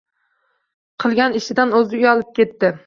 Qilgan 1.05 1.39
ishidan 1.43 1.79
o’zi 1.83 1.99
uyalib 2.03 2.35
ketdi. 2.43 2.77